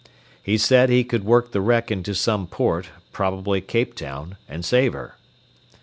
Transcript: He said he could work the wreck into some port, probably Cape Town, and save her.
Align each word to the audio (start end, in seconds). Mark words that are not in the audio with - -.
He 0.41 0.57
said 0.57 0.89
he 0.89 1.03
could 1.03 1.23
work 1.23 1.51
the 1.51 1.61
wreck 1.61 1.91
into 1.91 2.15
some 2.15 2.47
port, 2.47 2.89
probably 3.11 3.61
Cape 3.61 3.93
Town, 3.93 4.35
and 4.49 4.65
save 4.65 4.93
her. 4.93 5.15